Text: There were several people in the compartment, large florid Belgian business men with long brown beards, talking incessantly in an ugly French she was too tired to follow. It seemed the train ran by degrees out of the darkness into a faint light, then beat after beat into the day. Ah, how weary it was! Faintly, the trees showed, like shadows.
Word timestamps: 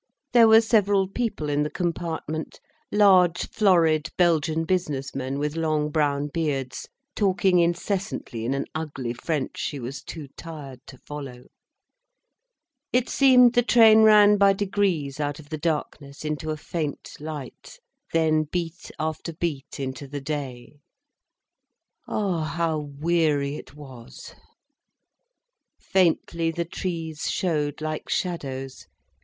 There 0.33 0.47
were 0.47 0.61
several 0.61 1.07
people 1.07 1.47
in 1.47 1.61
the 1.61 1.69
compartment, 1.69 2.59
large 2.91 3.47
florid 3.49 4.09
Belgian 4.17 4.63
business 4.65 5.13
men 5.13 5.37
with 5.37 5.55
long 5.55 5.91
brown 5.91 6.29
beards, 6.29 6.89
talking 7.15 7.59
incessantly 7.59 8.43
in 8.43 8.55
an 8.55 8.65
ugly 8.73 9.13
French 9.13 9.59
she 9.59 9.79
was 9.79 10.01
too 10.01 10.27
tired 10.29 10.79
to 10.87 10.97
follow. 10.97 11.43
It 12.91 13.09
seemed 13.09 13.53
the 13.53 13.61
train 13.61 14.01
ran 14.01 14.37
by 14.37 14.53
degrees 14.53 15.19
out 15.19 15.37
of 15.37 15.49
the 15.49 15.57
darkness 15.59 16.25
into 16.25 16.49
a 16.49 16.57
faint 16.57 17.11
light, 17.19 17.77
then 18.11 18.45
beat 18.45 18.89
after 18.97 19.33
beat 19.33 19.79
into 19.79 20.07
the 20.07 20.19
day. 20.19 20.79
Ah, 22.07 22.43
how 22.43 22.79
weary 22.79 23.53
it 23.55 23.75
was! 23.75 24.33
Faintly, 25.79 26.49
the 26.49 26.65
trees 26.65 27.29
showed, 27.29 27.81
like 27.81 28.09
shadows. 28.09 28.87